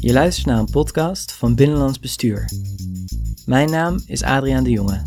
[0.00, 2.50] Je luistert naar een podcast van Binnenlands Bestuur.
[3.46, 5.02] Mijn naam is Adriaan de Jonge.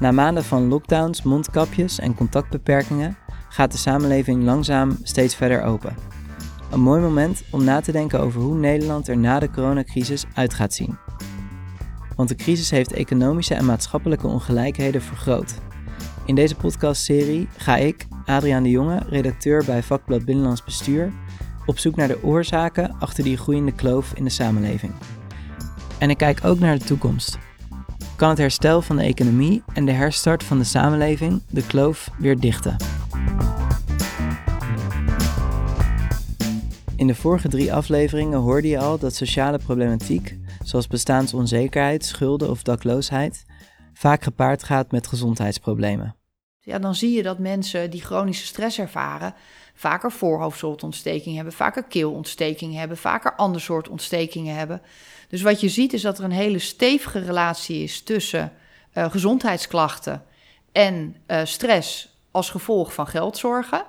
[0.00, 3.16] Na maanden van lockdowns, mondkapjes en contactbeperkingen
[3.48, 5.94] gaat de samenleving langzaam steeds verder open.
[6.70, 10.54] Een mooi moment om na te denken over hoe Nederland er na de coronacrisis uit
[10.54, 10.98] gaat zien.
[12.16, 15.54] Want de crisis heeft economische en maatschappelijke ongelijkheden vergroot.
[16.24, 21.12] In deze podcastserie ga ik, Adriaan de Jonge, redacteur bij vakblad Binnenlands Bestuur,
[21.66, 24.92] op zoek naar de oorzaken achter die groeiende kloof in de samenleving.
[25.98, 27.38] En ik kijk ook naar de toekomst.
[28.16, 32.38] Kan het herstel van de economie en de herstart van de samenleving de kloof weer
[32.38, 32.76] dichten?
[37.00, 42.62] In de vorige drie afleveringen hoorde je al dat sociale problematiek, zoals bestaansonzekerheid, schulden of
[42.62, 43.44] dakloosheid,
[43.92, 46.16] vaak gepaard gaat met gezondheidsproblemen.
[46.58, 49.34] Ja, dan zie je dat mensen die chronische stress ervaren,
[49.74, 54.82] vaker voorhoofdzooltontsteking hebben, vaker keelontsteking hebben, vaker ander soort ontstekingen hebben.
[55.28, 58.52] Dus wat je ziet is dat er een hele stevige relatie is tussen
[58.94, 60.22] uh, gezondheidsklachten
[60.72, 63.84] en uh, stress als gevolg van geldzorgen.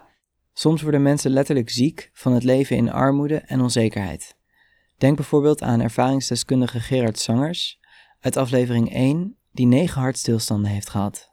[0.61, 4.35] Soms worden mensen letterlijk ziek van het leven in armoede en onzekerheid.
[4.97, 7.79] Denk bijvoorbeeld aan ervaringsdeskundige Gerard Sangers
[8.19, 11.29] uit aflevering 1, die negen hartstilstanden heeft gehad.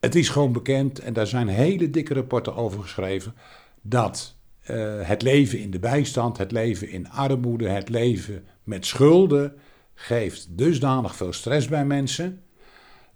[0.00, 3.34] Het is gewoon bekend, en daar zijn hele dikke rapporten over geschreven,
[3.82, 4.36] dat
[4.70, 9.54] uh, het leven in de bijstand, het leven in armoede, het leven met schulden,
[9.94, 12.42] geeft dusdanig veel stress bij mensen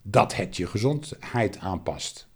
[0.02, 2.32] dat het je gezondheid aanpast.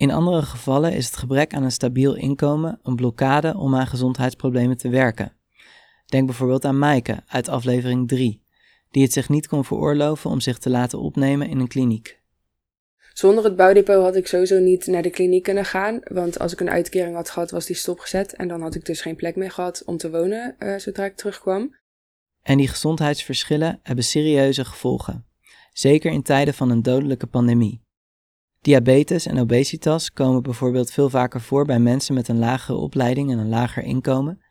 [0.00, 4.76] In andere gevallen is het gebrek aan een stabiel inkomen een blokkade om aan gezondheidsproblemen
[4.76, 5.32] te werken.
[6.06, 8.44] Denk bijvoorbeeld aan Maaike uit aflevering 3,
[8.90, 12.20] die het zich niet kon veroorloven om zich te laten opnemen in een kliniek.
[13.12, 16.60] Zonder het bouwdepot had ik sowieso niet naar de kliniek kunnen gaan, want als ik
[16.60, 19.50] een uitkering had gehad, was die stopgezet en dan had ik dus geen plek meer
[19.50, 21.76] gehad om te wonen uh, zodra ik terugkwam.
[22.42, 25.26] En die gezondheidsverschillen hebben serieuze gevolgen,
[25.72, 27.88] zeker in tijden van een dodelijke pandemie.
[28.60, 33.38] Diabetes en obesitas komen bijvoorbeeld veel vaker voor bij mensen met een lagere opleiding en
[33.38, 34.42] een lager inkomen.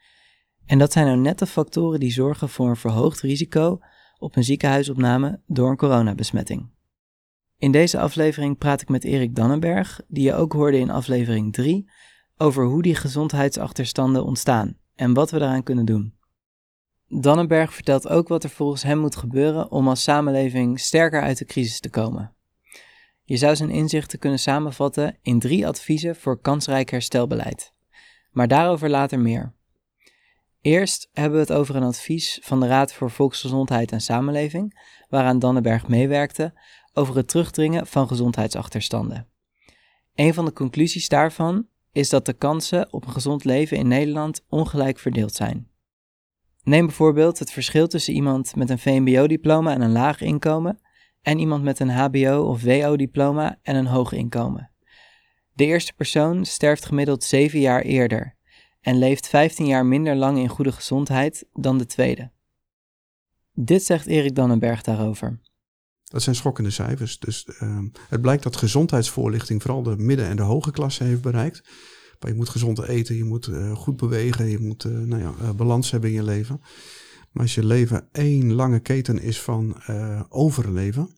[0.65, 3.79] En dat zijn nou net de factoren die zorgen voor een verhoogd risico
[4.17, 6.69] op een ziekenhuisopname door een coronabesmetting.
[7.57, 11.89] In deze aflevering praat ik met Erik Dannenberg, die je ook hoorde in aflevering 3,
[12.37, 16.13] over hoe die gezondheidsachterstanden ontstaan en wat we daaraan kunnen doen.
[17.07, 21.45] Dannenberg vertelt ook wat er volgens hem moet gebeuren om als samenleving sterker uit de
[21.45, 22.33] crisis te komen.
[23.29, 27.73] Je zou zijn inzichten kunnen samenvatten in drie adviezen voor kansrijk herstelbeleid.
[28.31, 29.53] Maar daarover later meer.
[30.61, 34.79] Eerst hebben we het over een advies van de Raad voor Volksgezondheid en Samenleving,
[35.09, 36.53] waaraan Dannenberg meewerkte,
[36.93, 39.27] over het terugdringen van gezondheidsachterstanden.
[40.15, 44.45] Een van de conclusies daarvan is dat de kansen op een gezond leven in Nederland
[44.47, 45.67] ongelijk verdeeld zijn.
[46.63, 50.79] Neem bijvoorbeeld het verschil tussen iemand met een VMBO-diploma en een laag inkomen
[51.29, 54.71] en iemand met een HBO of WO-diploma en een hoog inkomen.
[55.53, 58.35] De eerste persoon sterft gemiddeld 7 jaar eerder
[58.81, 62.31] en leeft 15 jaar minder lang in goede gezondheid dan de tweede.
[63.53, 65.39] Dit zegt Erik Dannenberg daarover.
[66.03, 67.19] Dat zijn schokkende cijfers.
[67.19, 67.79] Dus uh,
[68.09, 71.61] het blijkt dat gezondheidsvoorlichting vooral de midden- en de hoge klasse heeft bereikt.
[72.19, 75.33] Maar je moet gezond eten, je moet uh, goed bewegen, je moet uh, nou ja,
[75.41, 76.61] uh, balans hebben in je leven.
[77.31, 79.75] Maar als je leven één lange keten is van
[80.29, 81.17] overleven,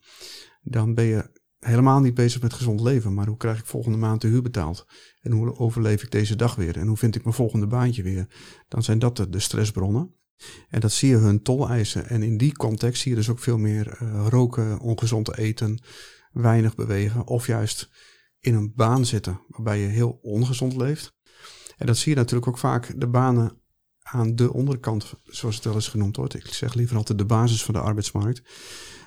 [0.61, 1.29] dan ben je
[1.61, 3.13] helemaal niet bezig met gezond leven.
[3.13, 4.85] Maar hoe krijg ik volgende maand de huur betaald?
[5.21, 6.77] En hoe overleef ik deze dag weer?
[6.77, 8.27] En hoe vind ik mijn volgende baantje weer?
[8.67, 10.15] Dan zijn dat de, stressbronnen.
[10.69, 12.09] En dat zie je hun toleisen.
[12.09, 15.83] En in die context zie je dus ook veel meer uh, roken, ongezond eten,
[16.31, 17.27] weinig bewegen.
[17.27, 17.89] Of juist
[18.39, 21.15] in een baan zitten waarbij je heel ongezond leeft.
[21.77, 23.60] En dat zie je natuurlijk ook vaak de banen
[24.11, 26.33] aan de onderkant, zoals het wel eens genoemd wordt.
[26.33, 28.41] Ik zeg liever altijd de basis van de arbeidsmarkt.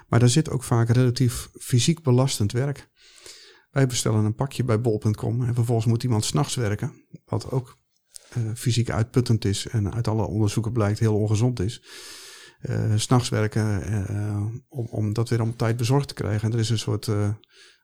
[0.09, 2.89] Maar daar zit ook vaak relatief fysiek belastend werk.
[3.71, 6.93] Wij bestellen een pakje bij bol.com en vervolgens moet iemand s'nachts werken.
[7.25, 7.79] Wat ook
[8.37, 11.83] uh, fysiek uitputtend is en uit alle onderzoeken blijkt heel ongezond is.
[12.63, 16.49] Uh, S'nachts werken uh, om, om dat weer op tijd bezorgd te krijgen.
[16.49, 17.09] En er is een soort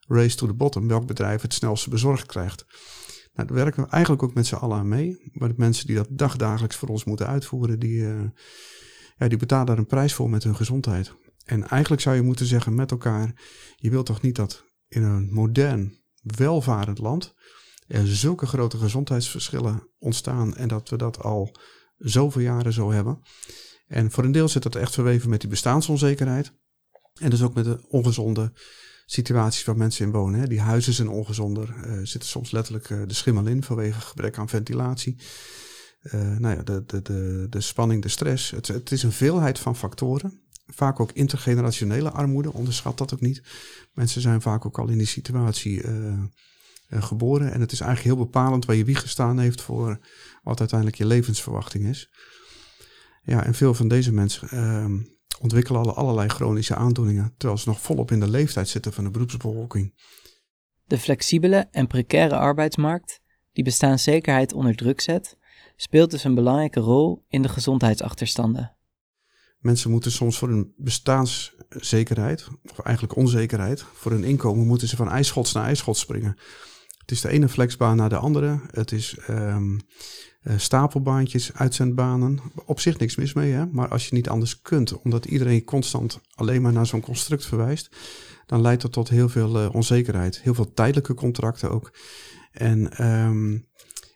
[0.09, 2.65] race to the bottom, welk bedrijf het snelste bezorgd krijgt.
[3.33, 5.31] Nou, daar werken we eigenlijk ook met z'n allen aan mee.
[5.33, 8.03] Maar de mensen die dat dagdagelijks voor ons moeten uitvoeren, die,
[9.19, 11.15] ja, die betalen daar een prijs voor met hun gezondheid.
[11.45, 13.43] En eigenlijk zou je moeten zeggen met elkaar,
[13.77, 17.35] je wilt toch niet dat in een modern, welvarend land
[17.91, 21.57] er zulke grote gezondheidsverschillen ontstaan en dat we dat al
[21.97, 23.21] zoveel jaren zo hebben.
[23.87, 26.53] En voor een deel zit dat echt verweven met die bestaansonzekerheid.
[27.21, 28.53] En dus ook met de ongezonde
[29.13, 30.41] situaties waar mensen in wonen.
[30.41, 30.47] Hè.
[30.47, 35.17] Die huizen zijn ongezonder, uh, zitten soms letterlijk de schimmel in vanwege gebrek aan ventilatie.
[36.03, 38.51] Uh, nou ja, de, de, de, de spanning, de stress.
[38.51, 40.41] Het, het is een veelheid van factoren.
[40.67, 43.43] Vaak ook intergenerationele armoede, onderschat dat ook niet.
[43.93, 45.83] Mensen zijn vaak ook al in die situatie
[46.91, 47.53] geboren.
[47.53, 49.99] En het is eigenlijk heel bepalend waar je wieg gestaan heeft voor
[50.43, 52.11] wat uiteindelijk je levensverwachting is.
[53.23, 55.01] Ja, en veel van deze mensen uh,
[55.41, 59.11] ontwikkelen alle, allerlei chronische aandoeningen, terwijl ze nog volop in de leeftijd zitten van de
[59.11, 59.95] beroepsbevolking.
[60.85, 63.21] De flexibele en precaire arbeidsmarkt,
[63.53, 65.39] die bestaanszekerheid onder druk zet,
[65.77, 68.77] speelt dus een belangrijke rol in de gezondheidsachterstanden.
[69.59, 75.11] Mensen moeten soms voor hun bestaanszekerheid, of eigenlijk onzekerheid, voor hun inkomen moeten ze van
[75.11, 76.39] ijsschots naar ijsschots springen.
[76.99, 78.61] Het is de ene flexbaan naar de andere.
[78.71, 79.81] Het is um,
[80.57, 82.41] stapelbaantjes, uitzendbanen.
[82.65, 83.67] Op zich niks mis mee, hè?
[83.67, 87.97] maar als je niet anders kunt, omdat iedereen constant alleen maar naar zo'n construct verwijst,
[88.47, 90.41] dan leidt dat tot heel veel uh, onzekerheid.
[90.41, 91.93] Heel veel tijdelijke contracten ook.
[92.53, 93.69] En um,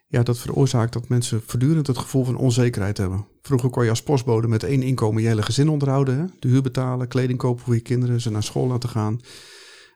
[0.07, 3.27] ja, dat veroorzaakt dat mensen voortdurend het gevoel van onzekerheid hebben.
[3.41, 6.33] Vroeger kon je als postbode met één inkomen je hele gezin onderhouden.
[6.39, 9.19] De huur betalen, kleding kopen voor je kinderen, ze naar school laten gaan.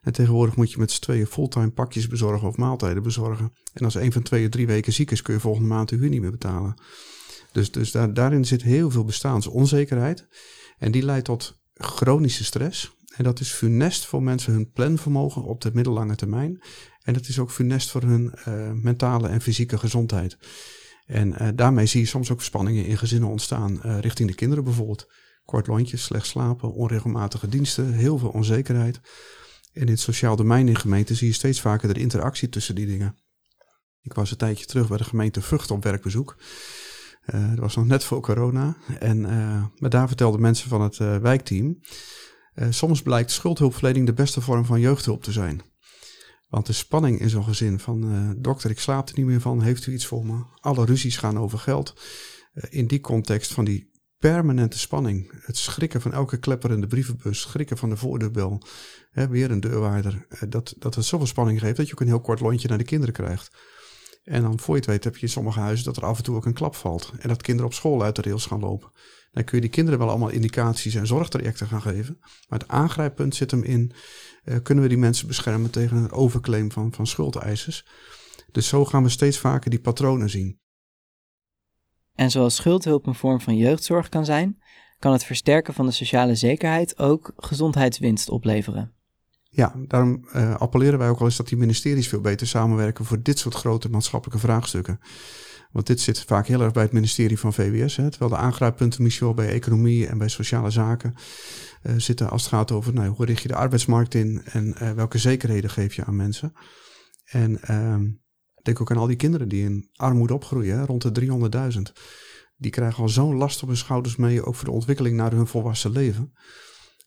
[0.01, 3.53] En tegenwoordig moet je met z'n tweeën fulltime pakjes bezorgen of maaltijden bezorgen.
[3.73, 6.09] En als een van twee drie weken ziek is, kun je volgende maand de huur
[6.09, 6.73] niet meer betalen.
[7.51, 10.27] Dus, dus daar, daarin zit heel veel bestaansonzekerheid.
[10.77, 12.97] En die leidt tot chronische stress.
[13.15, 16.61] En dat is funest voor mensen hun planvermogen op de middellange termijn.
[17.03, 20.37] En het is ook funest voor hun uh, mentale en fysieke gezondheid.
[21.05, 24.63] En uh, daarmee zie je soms ook spanningen in gezinnen ontstaan, uh, richting de kinderen
[24.63, 25.07] bijvoorbeeld.
[25.45, 28.99] Kort lontjes, slecht slapen, onregelmatige diensten, heel veel onzekerheid.
[29.71, 32.85] En in het sociaal domein in gemeenten zie je steeds vaker de interactie tussen die
[32.85, 33.15] dingen.
[34.01, 36.37] Ik was een tijdje terug bij de gemeente Vught op werkbezoek.
[37.33, 38.77] Uh, dat was nog net voor corona.
[38.99, 41.79] En uh, maar daar vertelden mensen van het uh, wijkteam.
[42.69, 45.61] soms blijkt schuldhulpverlening de beste vorm van jeugdhulp te zijn.
[46.47, 49.85] Want de spanning in zo'n gezin van dokter, ik slaap er niet meer van, heeft
[49.85, 50.43] u iets voor me?
[50.59, 52.01] Alle ruzies gaan over geld.
[52.69, 57.41] In die context van die permanente spanning, het schrikken van elke klepper in de brievenbus,
[57.41, 58.61] schrikken van de voordeurbel,
[59.11, 62.07] hè, weer een deurwaarder, uh, dat, dat het zoveel spanning geeft dat je ook een
[62.07, 63.51] heel kort lontje naar de kinderen krijgt.
[64.23, 66.23] En dan voor je het weet heb je in sommige huizen dat er af en
[66.23, 67.11] toe ook een klap valt.
[67.19, 68.91] En dat kinderen op school uit de rails gaan lopen.
[69.31, 72.17] Dan kun je die kinderen wel allemaal indicaties en zorgtrajecten gaan geven.
[72.47, 73.91] Maar het aangrijppunt zit hem in
[74.43, 77.85] uh, kunnen we die mensen beschermen tegen een overclaim van, van schuldeisers.
[78.51, 80.59] Dus zo gaan we steeds vaker die patronen zien.
[82.19, 84.61] En zoals schuldhulp een vorm van jeugdzorg kan zijn,
[84.97, 88.93] kan het versterken van de sociale zekerheid ook gezondheidswinst opleveren.
[89.49, 93.21] Ja, daarom uh, appelleren wij ook al eens dat die ministeries veel beter samenwerken voor
[93.21, 94.99] dit soort grote maatschappelijke vraagstukken.
[95.71, 97.95] Want dit zit vaak heel erg bij het ministerie van VWS.
[97.95, 101.13] Hè, terwijl de aangrijppunten misschien wel bij economie en bij sociale zaken
[101.83, 104.91] uh, zitten als het gaat over nou, hoe richt je de arbeidsmarkt in en uh,
[104.91, 106.53] welke zekerheden geef je aan mensen.
[107.25, 107.95] En uh,
[108.69, 111.11] denk ook aan al die kinderen die in armoede opgroeien, rond de
[111.75, 111.81] 300.000.
[112.57, 115.47] Die krijgen al zo'n last op hun schouders mee, ook voor de ontwikkeling naar hun
[115.47, 116.31] volwassen leven.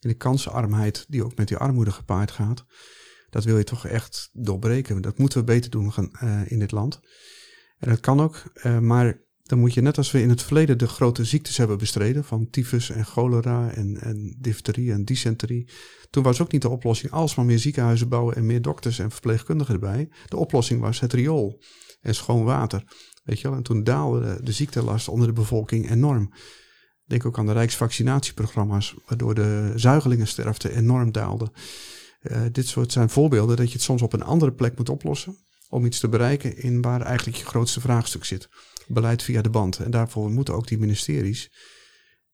[0.01, 2.65] En de kansenarmheid die ook met die armoede gepaard gaat.
[3.31, 5.03] Dat wil je toch echt doorbreken.
[5.03, 7.01] Dat moeten we beter doen gaan, uh, in dit land.
[7.79, 10.79] En dat kan ook, uh, maar dan moet je net als we in het verleden
[10.79, 15.69] de grote ziektes hebben bestreden, van tyfus en cholera en, en difterie en dysenterie.
[16.11, 19.75] Toen was ook niet de oplossing alsmaar meer ziekenhuizen bouwen en meer dokters en verpleegkundigen
[19.75, 20.09] erbij.
[20.27, 21.63] De oplossing was het riool
[22.01, 22.85] en schoon water.
[23.25, 23.57] Weet je wel?
[23.57, 26.33] En toen daalde de, de ziektelast onder de bevolking enorm.
[27.05, 31.53] Denk ook aan de Rijksvaccinatieprogramma's, waardoor de zuigelingensterfte enorm daalde.
[32.23, 35.37] Uh, dit soort zijn voorbeelden dat je het soms op een andere plek moet oplossen
[35.73, 38.49] om iets te bereiken in waar eigenlijk je grootste vraagstuk zit.
[38.87, 39.79] Beleid via de band.
[39.79, 41.51] En daarvoor moeten ook die ministeries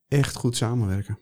[0.09, 1.19] echt goed samenwerken.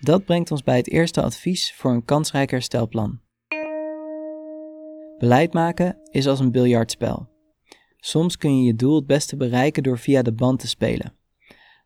[0.00, 3.20] Dat brengt ons bij het eerste advies voor een kansrijk herstelplan.
[5.18, 7.28] Beleid maken is als een biljartspel.
[7.96, 11.19] Soms kun je je doel het beste bereiken door via de band te spelen.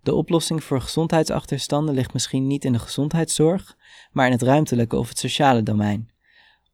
[0.05, 3.77] De oplossing voor gezondheidsachterstanden ligt misschien niet in de gezondheidszorg,
[4.13, 6.11] maar in het ruimtelijke of het sociale domein.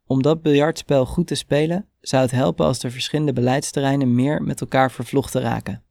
[0.06, 4.60] Om dat biljartspel goed te spelen, zou het helpen als de verschillende beleidsterreinen meer met
[4.60, 5.82] elkaar vervlochten raken.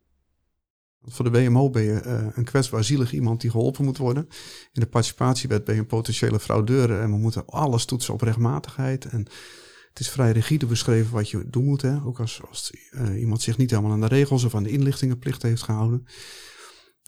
[1.01, 4.27] Voor de WMO ben je uh, een kwetsbaar zielig iemand die geholpen moet worden.
[4.74, 9.05] In de participatiewet ben je een potentiële fraudeur en we moeten alles toetsen op rechtmatigheid.
[9.05, 9.19] En
[9.89, 11.81] het is vrij rigide beschreven wat je doen moet.
[11.81, 12.03] Hè?
[12.03, 15.41] Ook als, als uh, iemand zich niet helemaal aan de regels of aan de inlichtingenplicht
[15.41, 16.08] heeft gehouden.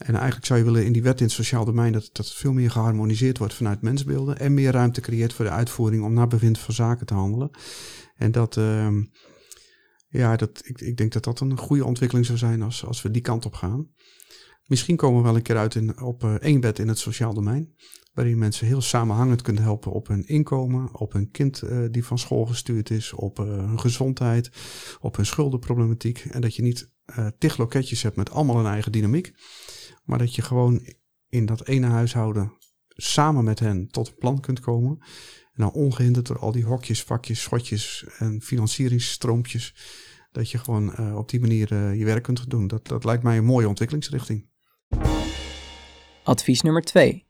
[0.01, 2.53] En eigenlijk zou je willen in die wet in het sociaal domein dat, dat veel
[2.53, 4.39] meer geharmoniseerd wordt vanuit mensbeelden.
[4.39, 7.49] En meer ruimte creëert voor de uitvoering om naar bevind van zaken te handelen.
[8.15, 8.87] En dat, uh,
[10.09, 13.11] Ja, dat, ik, ik denk dat dat een goede ontwikkeling zou zijn als, als we
[13.11, 13.89] die kant op gaan.
[14.65, 17.33] Misschien komen we wel een keer uit in, op uh, één bed in het sociaal
[17.33, 17.75] domein.
[18.13, 22.19] Waarin mensen heel samenhangend kunnen helpen op hun inkomen, op hun kind uh, die van
[22.19, 24.51] school gestuurd is, op uh, hun gezondheid,
[24.99, 26.19] op hun schuldenproblematiek.
[26.19, 26.89] En dat je niet
[27.37, 29.33] tig loketjes hebt met allemaal een eigen dynamiek.
[30.03, 30.87] Maar dat je gewoon
[31.27, 32.53] in dat ene huishouden
[32.87, 34.97] samen met hen tot een plan kunt komen.
[35.53, 39.75] En dan ongehinderd door al die hokjes, vakjes, schotjes en financieringsstroompjes.
[40.31, 42.67] Dat je gewoon uh, op die manier uh, je werk kunt doen.
[42.67, 44.49] Dat, dat lijkt mij een mooie ontwikkelingsrichting.
[46.23, 47.29] Advies nummer 2.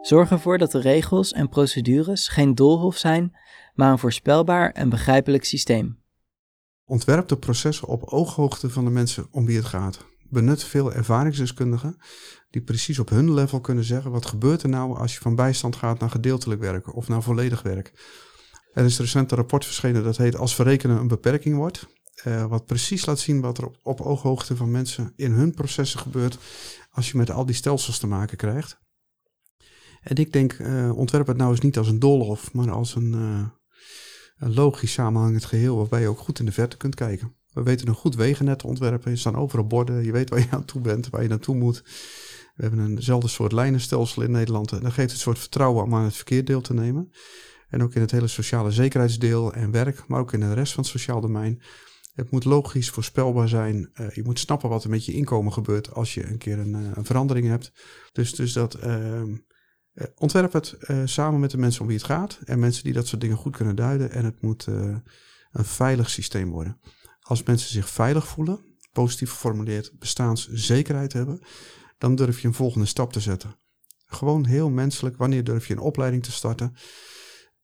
[0.00, 3.36] Zorg ervoor dat de regels en procedures geen doolhof zijn,
[3.74, 6.02] maar een voorspelbaar en begrijpelijk systeem.
[6.84, 10.06] Ontwerp de processen op ooghoogte van de mensen om wie het gaat.
[10.30, 11.96] Benut veel ervaringsdeskundigen
[12.50, 15.76] die precies op hun level kunnen zeggen wat gebeurt er nou als je van bijstand
[15.76, 17.92] gaat naar gedeeltelijk werken of naar volledig werk.
[18.72, 21.86] Er is recent rapport verschenen dat heet Als verrekenen een beperking wordt.
[22.24, 26.38] Uh, wat precies laat zien wat er op, ooghoogte van mensen in hun processen gebeurt
[26.90, 28.78] als je met al die stelsels te maken krijgt.
[30.00, 33.12] En ik denk, uh, ontwerp het nou eens niet als een doolhof, maar als een,
[33.12, 33.48] uh,
[34.36, 37.36] een logisch samenhangend geheel waarbij je ook goed in de verte kunt kijken.
[37.56, 39.10] We weten een goed wegennet te ontwerpen.
[39.10, 40.04] Er staan overal borden.
[40.04, 41.82] Je weet waar je aan toe bent, waar je naartoe moet.
[42.54, 44.72] We hebben eenzelfde soort lijnenstelsel in Nederland.
[44.72, 47.10] En dat geeft een soort vertrouwen om aan het verkeer deel te nemen.
[47.68, 50.82] En ook in het hele sociale zekerheidsdeel en werk, maar ook in de rest van
[50.82, 51.62] het sociaal domein.
[52.14, 53.90] Het moet logisch voorspelbaar zijn.
[53.94, 56.74] Uh, je moet snappen wat er met je inkomen gebeurt als je een keer een,
[56.74, 57.72] uh, een verandering hebt.
[58.12, 59.22] Dus, dus dat uh,
[60.14, 62.38] ontwerp het samen met de mensen om wie het gaat.
[62.44, 64.10] En mensen die dat soort dingen goed kunnen duiden.
[64.10, 66.80] En het moet een veilig systeem worden.
[67.26, 68.60] Als mensen zich veilig voelen,
[68.92, 71.40] positief geformuleerd bestaanszekerheid hebben,
[71.98, 73.56] dan durf je een volgende stap te zetten.
[74.06, 76.76] Gewoon heel menselijk, wanneer durf je een opleiding te starten,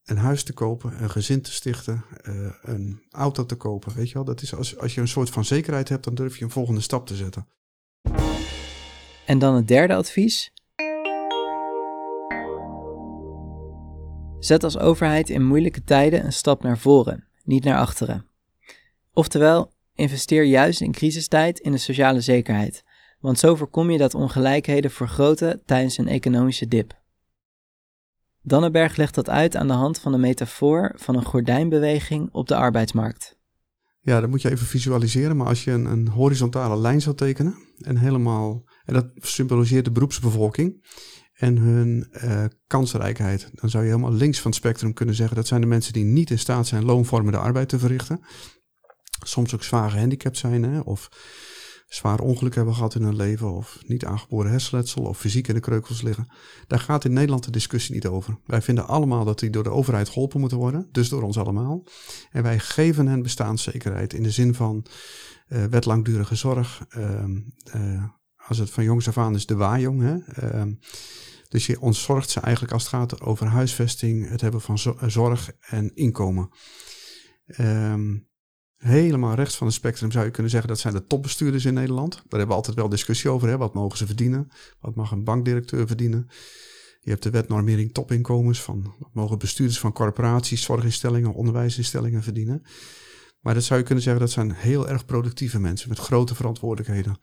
[0.03, 3.93] een huis te kopen, een gezin te stichten, uh, een auto te kopen.
[3.93, 6.37] Weet je wel, dat is als, als je een soort van zekerheid hebt, dan durf
[6.37, 7.47] je een volgende stap te zetten.
[9.25, 10.51] En dan het derde advies.
[14.39, 18.31] Zet als overheid in moeilijke tijden een stap naar voren, niet naar achteren.
[19.15, 22.83] Oftewel, investeer juist in crisistijd in de sociale zekerheid,
[23.19, 27.01] want zo voorkom je dat ongelijkheden vergroten tijdens een economische dip.
[28.41, 32.55] Dannenberg legt dat uit aan de hand van een metafoor van een gordijnbeweging op de
[32.55, 33.37] arbeidsmarkt.
[33.99, 37.55] Ja, dat moet je even visualiseren, maar als je een, een horizontale lijn zou tekenen
[37.77, 40.85] en helemaal, en dat symboliseert de beroepsbevolking
[41.33, 45.47] en hun uh, kansrijkheid, dan zou je helemaal links van het spectrum kunnen zeggen dat
[45.47, 48.21] zijn de mensen die niet in staat zijn loonvormende arbeid te verrichten
[49.27, 51.09] soms ook zwaar gehandicapt zijn hè, of
[51.87, 55.59] zwaar ongeluk hebben gehad in hun leven of niet aangeboren hersenletsel of fysiek in de
[55.59, 56.33] kreukels liggen.
[56.67, 58.37] Daar gaat in Nederland de discussie niet over.
[58.45, 61.83] Wij vinden allemaal dat die door de overheid geholpen moeten worden, dus door ons allemaal.
[62.31, 64.85] En wij geven hen bestaanszekerheid in de zin van
[65.47, 66.85] uh, wet langdurige zorg.
[66.97, 67.23] Uh,
[67.75, 68.03] uh,
[68.35, 70.01] als het van jongs af aan is de waaijong.
[70.01, 70.17] Hè?
[70.17, 70.73] Ehm,
[71.49, 74.77] dus je ontzorgt ze eigenlijk als het gaat over huisvesting, het hebben van
[75.07, 76.49] zorg en inkomen.
[77.59, 78.31] Um,
[78.83, 82.13] helemaal rechts van het spectrum zou je kunnen zeggen dat zijn de topbestuurders in Nederland.
[82.13, 83.47] Daar hebben we altijd wel discussie over.
[83.47, 83.57] Hè?
[83.57, 84.51] Wat mogen ze verdienen?
[84.79, 86.27] Wat mag een bankdirecteur verdienen?
[86.99, 92.61] Je hebt de wetnormering topinkomens van wat mogen bestuurders van corporaties, zorginstellingen, onderwijsinstellingen verdienen.
[93.39, 97.17] Maar dat zou je kunnen zeggen dat zijn heel erg productieve mensen met grote verantwoordelijkheden.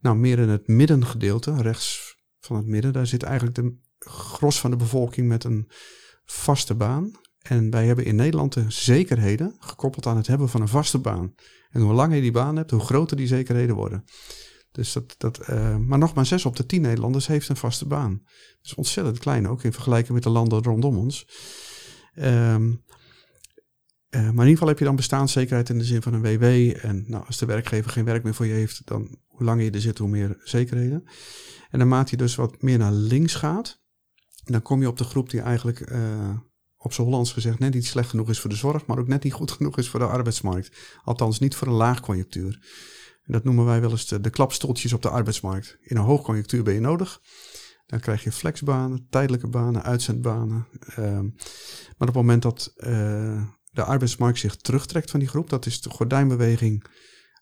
[0.00, 4.70] Nou, meer in het middengedeelte, rechts van het midden, daar zit eigenlijk de gros van
[4.70, 5.70] de bevolking met een
[6.24, 7.12] vaste baan.
[7.42, 11.34] En wij hebben in Nederland de zekerheden gekoppeld aan het hebben van een vaste baan.
[11.70, 14.04] En hoe langer je die baan hebt, hoe groter die zekerheden worden.
[14.72, 17.86] Dus dat, dat, uh, maar nog maar zes op de tien Nederlanders heeft een vaste
[17.86, 18.20] baan.
[18.22, 21.26] Dat is ontzettend klein, ook in vergelijking met de landen rondom ons.
[22.14, 22.84] Um,
[24.10, 26.44] uh, maar in ieder geval heb je dan bestaanszekerheid in de zin van een WW.
[26.86, 29.70] En nou, als de werkgever geen werk meer voor je heeft, dan hoe langer je
[29.70, 31.04] er zit, hoe meer zekerheden.
[31.70, 33.80] En naarmate je dus wat meer naar links gaat,
[34.44, 36.38] dan kom je op de groep die eigenlijk uh,
[36.82, 39.22] op z'n Hollands gezegd net niet slecht genoeg is voor de zorg, maar ook net
[39.22, 40.76] niet goed genoeg is voor de arbeidsmarkt.
[41.04, 42.58] Althans niet voor een laagconjunctuur.
[43.22, 45.78] En dat noemen wij wel eens de, de op de arbeidsmarkt.
[45.80, 47.20] In een hoogconjunctuur ben je nodig.
[47.86, 50.66] Dan krijg je flexbanen, tijdelijke banen, uitzendbanen.
[50.98, 51.34] Um,
[51.98, 55.80] maar op het moment dat uh, de arbeidsmarkt zich terugtrekt van die groep, dat is
[55.80, 56.84] de gordijnbeweging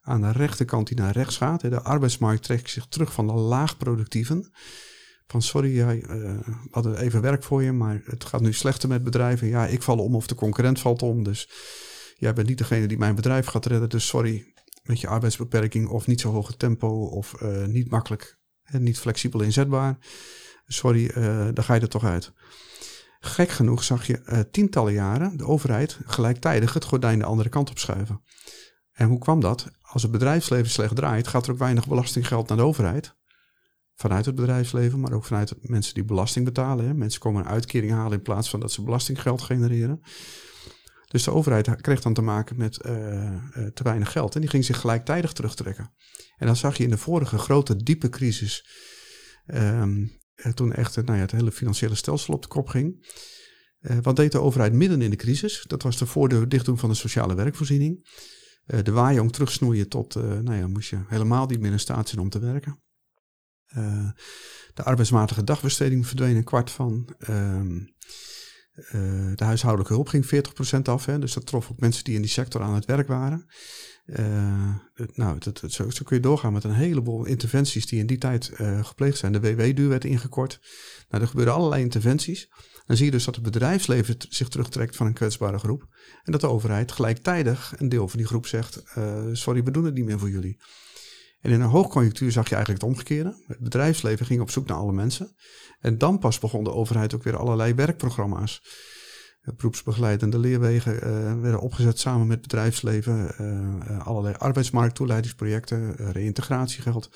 [0.00, 1.60] aan de rechterkant die naar rechts gaat.
[1.60, 4.50] De arbeidsmarkt trekt zich terug van de laagproductieven
[5.30, 8.88] van sorry, jij, uh, we hadden even werk voor je, maar het gaat nu slechter
[8.88, 9.48] met bedrijven.
[9.48, 11.22] Ja, ik val om of de concurrent valt om.
[11.22, 11.48] Dus
[12.16, 13.88] jij bent niet degene die mijn bedrijf gaat redden.
[13.88, 18.82] Dus sorry, met je arbeidsbeperking of niet zo hoge tempo of uh, niet makkelijk en
[18.82, 19.98] niet flexibel inzetbaar.
[20.66, 21.14] Sorry, uh,
[21.52, 22.32] daar ga je er toch uit.
[23.20, 27.78] Gek genoeg zag je tientallen jaren de overheid gelijktijdig het gordijn de andere kant op
[27.78, 28.22] schuiven.
[28.92, 29.66] En hoe kwam dat?
[29.82, 33.16] Als het bedrijfsleven slecht draait, gaat er ook weinig belastinggeld naar de overheid.
[34.00, 36.86] Vanuit het bedrijfsleven, maar ook vanuit mensen die belasting betalen.
[36.86, 36.94] Hè.
[36.94, 40.00] Mensen komen een uitkering halen in plaats van dat ze belastinggeld genereren.
[41.06, 42.92] Dus de overheid kreeg dan te maken met uh,
[43.74, 44.34] te weinig geld.
[44.34, 45.94] En die ging zich gelijktijdig terugtrekken.
[46.36, 48.68] En dan zag je in de vorige grote, diepe crisis.
[49.46, 50.10] Um,
[50.54, 53.16] toen echt nou ja, het hele financiële stelsel op de kop ging.
[54.02, 55.64] Wat deed de overheid midden in de crisis?
[55.66, 58.08] Dat was de voordeur dichtdoen van de sociale werkvoorziening.
[58.64, 62.28] De waaijong terugsnoeien tot, nou ja, moest je helemaal niet meer in staat zijn om
[62.28, 62.82] te werken.
[64.74, 67.14] De arbeidsmatige dagbesteding verdween een kwart van.
[67.18, 67.76] Ehm,
[68.78, 71.06] uh, de huishoudelijke hulp ging 40% af.
[71.06, 73.46] Hè, dus dat trof ook mensen die in die sector aan het werk waren.
[74.06, 74.74] Uh,
[75.14, 78.50] nou, dat, zo, kun je doorgaan met een heleboel interventies die in die tijd
[78.82, 79.32] gepleegd zijn.
[79.32, 80.60] De WW-duur werd ingekort.
[81.08, 82.48] Nou, er gebeurden allerlei interventies.
[82.86, 85.86] Dan zie je dus dat het bedrijfsleven zich terugtrekt van een kwetsbare groep.
[86.22, 88.82] En dat de overheid gelijktijdig een deel van die groep zegt:
[89.32, 90.58] Sorry, we doen het niet meer voor jullie.
[91.40, 93.44] En in een hoogconjunctuur zag je eigenlijk het omgekeerde.
[93.46, 95.34] Het bedrijfsleven ging op zoek naar alle mensen.
[95.80, 98.62] En dan pas begon de overheid ook weer allerlei werkprogramma's.
[99.56, 103.34] Beroepsbegeleidende leerwegen uh, werden opgezet samen met bedrijfsleven.
[103.40, 107.10] Uh, allerlei arbeidsmarkttoeleidingsprojecten, uh, reïntegratiegeld.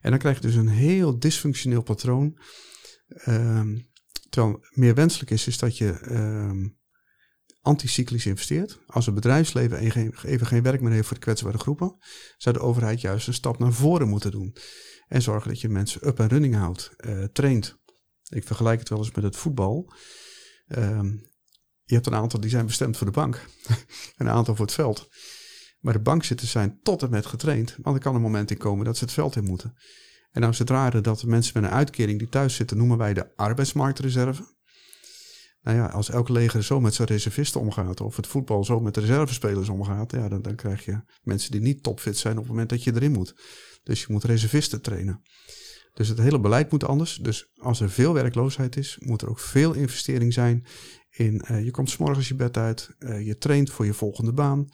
[0.00, 2.38] En dan krijg je dus een heel dysfunctioneel patroon.
[3.08, 3.78] Ehm,
[4.28, 6.66] terwijl meer wenselijk is, is dat je ehm,
[7.60, 8.78] anticyclisch investeert.
[8.86, 9.78] Als het bedrijfsleven
[10.22, 11.96] even geen werk meer heeft voor de kwetsbare groepen,
[12.36, 14.56] zou de overheid juist een stap naar voren moeten doen.
[15.08, 17.78] En zorgen dat je mensen up en running houdt, uh, traint.
[18.28, 19.92] Ik vergelijk het wel eens met het voetbal.
[20.68, 21.00] Uh,
[21.84, 23.46] je hebt een aantal die zijn bestemd voor de bank,
[24.16, 25.08] een aantal voor het veld.
[25.80, 28.84] Maar de bankzitters zijn tot en met getraind, want er kan een moment in komen
[28.84, 29.74] dat ze het veld in moeten.
[30.30, 33.14] En nou is het rare dat mensen met een uitkering die thuis zitten, noemen wij
[33.14, 34.56] de arbeidsmarktreserve.
[35.68, 38.94] Nou ja, als elk leger zo met zijn reservisten omgaat, of het voetbal zo met
[38.94, 42.48] de reservespelers omgaat, ja, dan, dan krijg je mensen die niet topfit zijn op het
[42.48, 43.34] moment dat je erin moet.
[43.82, 45.22] Dus je moet reservisten trainen.
[45.94, 47.16] Dus het hele beleid moet anders.
[47.16, 50.66] Dus als er veel werkloosheid is, moet er ook veel investering zijn
[51.10, 54.32] in uh, je komt s morgens je bed uit, uh, je traint voor je volgende
[54.32, 54.68] baan.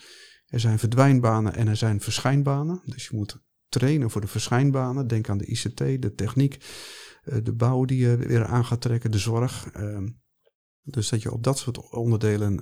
[0.46, 2.82] Er zijn verdwijnbanen en er zijn verschijnbanen.
[2.84, 5.06] Dus je moet trainen voor de verschijnbanen.
[5.06, 6.64] Denk aan de ICT, de techniek,
[7.24, 9.70] uh, de bouw die je weer aan gaat trekken, de zorg.
[10.84, 12.60] Ehm, dus dat je op dat soort onderdelen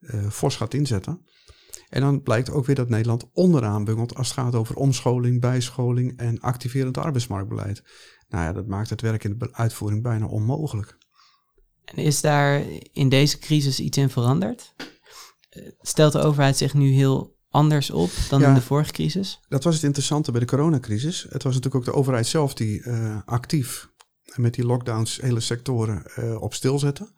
[0.00, 1.24] uh, fors gaat inzetten.
[1.88, 6.18] En dan blijkt ook weer dat Nederland onderaan bungelt als het gaat over omscholing, bijscholing
[6.18, 7.82] en activerend arbeidsmarktbeleid.
[8.28, 10.98] Nou ja, dat maakt het werk in de uitvoering bijna onmogelijk.
[11.84, 14.74] En is daar in deze crisis iets in veranderd?
[15.48, 19.40] Eh, stelt de overheid zich nu heel anders op dan in de vorige crisis?
[19.48, 21.26] Dat was het interessante bij de coronacrisis.
[21.28, 23.88] Het was natuurlijk ook de overheid zelf die uh, actief
[24.42, 27.08] met die lockdowns hele sectoren uh, op stilzetten.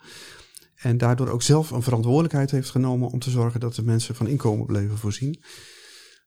[0.75, 4.27] En daardoor ook zelf een verantwoordelijkheid heeft genomen om te zorgen dat de mensen van
[4.27, 5.39] inkomen bleven voorzien.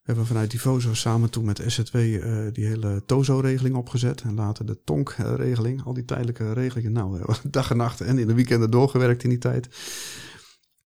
[0.01, 4.21] We hebben vanuit Divoso samen toen met SZW eh, die hele TOZO-regeling opgezet.
[4.21, 5.84] En later de TONK-regeling.
[5.84, 6.91] Al die tijdelijke regelingen.
[6.91, 9.69] Nou, we hebben dag en nacht en in de weekenden doorgewerkt in die tijd.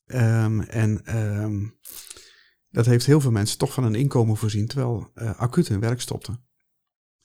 [0.07, 1.79] Um, en um,
[2.71, 4.67] dat heeft heel veel mensen toch van een inkomen voorzien.
[4.67, 6.39] Terwijl uh, acuut hun werk stopte.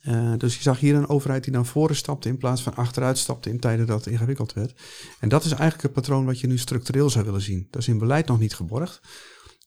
[0.07, 3.17] Uh, dus je zag hier een overheid die naar voren stapte in plaats van achteruit
[3.17, 4.81] stapte in tijden dat het ingewikkeld werd.
[5.19, 7.67] En dat is eigenlijk het patroon wat je nu structureel zou willen zien.
[7.69, 9.01] Dat is in beleid nog niet geborgd,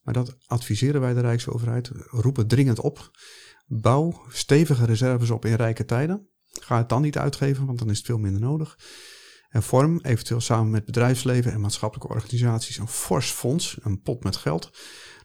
[0.03, 1.91] maar dat adviseren wij de Rijksoverheid.
[2.11, 3.11] Roepen dringend op.
[3.67, 6.29] Bouw stevige reserves op in rijke tijden.
[6.61, 8.79] Ga het dan niet uitgeven, want dan is het veel minder nodig.
[9.49, 14.37] En vorm, eventueel samen met bedrijfsleven en maatschappelijke organisaties, een fors fonds, een pot met
[14.37, 14.71] geld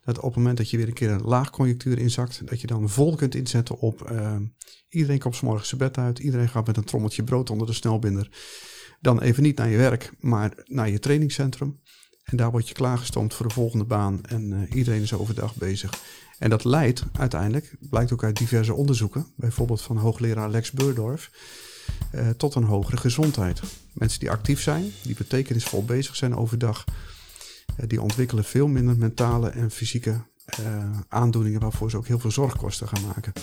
[0.07, 2.89] dat op het moment dat je weer een keer een laagconjunctuur inzakt, dat je dan
[2.89, 4.35] vol kunt inzetten op uh,
[4.89, 7.73] iedereen komt s morgens zijn bed uit, iedereen gaat met een trommeltje brood onder de
[7.73, 8.29] snelbinder.
[9.01, 11.79] Dan even niet naar je werk, maar naar je trainingscentrum.
[12.23, 15.93] En daar word je klaargestoomd voor de volgende baan en uh, iedereen is overdag bezig.
[16.39, 21.31] En dat leidt uiteindelijk, blijkt ook uit diverse onderzoeken, bijvoorbeeld van hoogleraar Lex Beurdorf,
[22.15, 23.61] uh, tot een hogere gezondheid.
[23.93, 26.93] Mensen die actief zijn, die betekenisvol bezig zijn overdag, eh,
[27.87, 30.21] die ontwikkelen veel minder mentale en fysieke
[30.59, 33.33] uh, aandoeningen waarvoor ze ook heel veel zorgkosten gaan maken.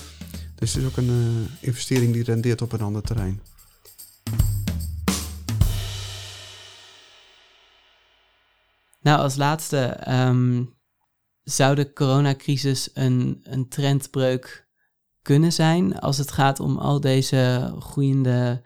[0.54, 3.40] Dus het is ook een uh, investering die rendeert op een ander terrein.
[9.00, 10.74] Nou, als laatste, um,
[11.42, 14.68] zou de coronacrisis een, een trendbreuk
[15.22, 18.62] kunnen zijn als het gaat om al deze groeiende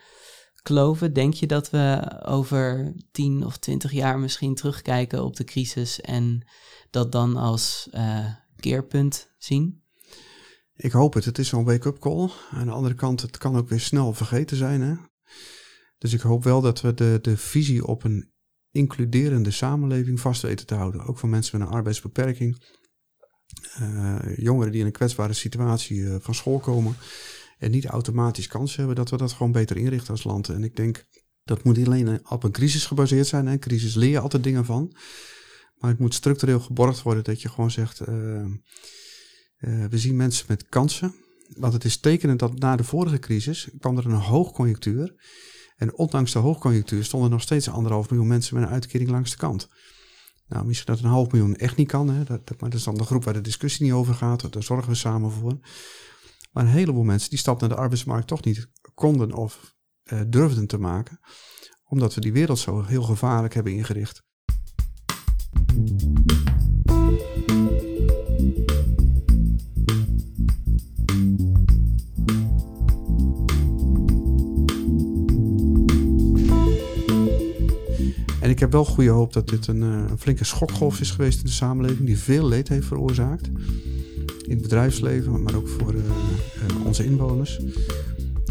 [0.63, 1.13] kloven.
[1.13, 6.49] Denk je dat we over 10 of 20 jaar misschien terugkijken op de crisis en
[6.91, 9.83] dat dan als uh, keerpunt zien?
[10.77, 11.25] Ik hoop het.
[11.25, 12.31] Het is zo'n wake-up call.
[12.51, 14.81] Aan de andere kant, het kan ook weer snel vergeten zijn.
[14.81, 14.95] Hè?
[15.99, 18.33] Dus ik hoop wel dat we de, de visie op een
[18.71, 21.05] includerende samenleving vast weten te houden.
[21.05, 22.77] Ook voor mensen met een arbeidsbeperking.
[23.81, 26.97] Uh, jongeren die in een kwetsbare situatie uh, van school komen
[27.59, 30.49] en niet automatisch kansen hebben, dat we dat gewoon beter inrichten als land.
[30.49, 31.05] En ik denk
[31.45, 33.47] dat moet niet alleen op een crisis gebaseerd zijn.
[33.47, 33.59] Hè.
[33.59, 34.97] Crisis leer je altijd dingen van.
[35.79, 38.07] Maar het moet structureel geborgd worden dat je gewoon zegt, uh,
[39.59, 41.15] we zien mensen met kansen.
[41.57, 45.15] Want het is tekenend dat na de vorige crisis kwam er een hoogconjunctuur.
[45.77, 49.37] En ondanks de hoogconjunctuur stonden nog steeds anderhalf miljoen mensen met een uitkering langs de
[49.37, 49.69] kant.
[50.49, 52.25] Nou, misschien dat een half miljoen echt niet kan, hè?
[52.25, 54.53] Dat, maar dat is dan de groep waar de discussie niet over gaat.
[54.53, 55.59] Daar zorgen we samen voor.
[56.51, 59.77] Maar een heleboel mensen die stap naar de arbeidsmarkt toch niet konden of
[60.13, 61.21] uh, durfden te maken,
[61.85, 64.27] omdat we die wereld zo heel gevaarlijk hebben ingericht.
[78.41, 81.39] En ik heb wel goede hoop dat dit een, eh, een, flinke schokgolf is geweest
[81.39, 83.51] in de samenleving, die veel leed heeft veroorzaakt.
[84.49, 87.61] In het bedrijfsleven, maar ook voor uh, uh, onze inwoners.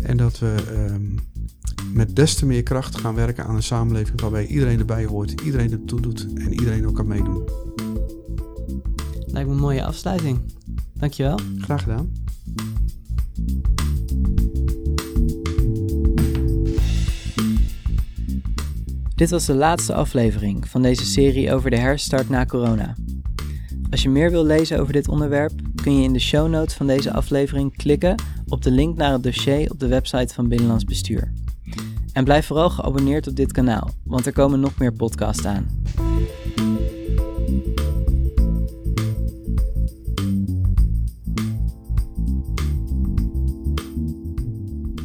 [0.01, 1.05] En dat we ehm,
[1.93, 5.71] met des te meer kracht gaan werken aan een samenleving waarbij iedereen erbij hoort, iedereen
[5.71, 7.43] ertoe doet en iedereen ook kan meedoen.
[9.25, 10.39] Lijkt me een mooie afsluiting.
[10.93, 11.39] Dankjewel.
[11.57, 12.11] Graag gedaan.
[19.15, 22.95] Dit was de laatste aflevering van deze serie over de herstart na corona.
[23.89, 25.51] Als je meer wil lezen over dit onderwerp,
[25.87, 28.15] kun je in de show notes van deze aflevering klikken
[28.47, 31.33] op de link naar het dossier op de website van Binnenlands Bestuur.
[32.13, 35.83] En blijf vooral geabonneerd op dit kanaal, want er komen nog meer podcasts aan.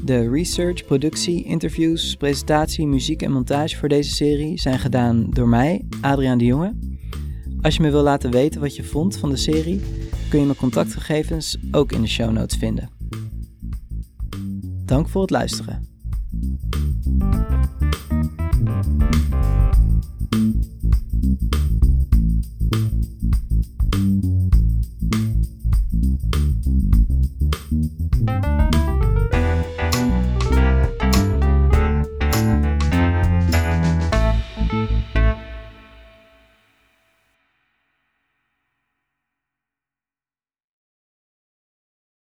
[0.04, 5.84] De research, productie, interviews, presentatie, muziek en montage voor deze serie zijn gedaan door mij,
[6.00, 6.74] Adriaan de Jonge.
[7.60, 9.80] Als je me wil laten weten wat je vond van de serie,
[10.32, 12.90] kun je mijn contactgegevens ook in de show notes vinden.
[14.84, 15.91] Dank voor het luisteren.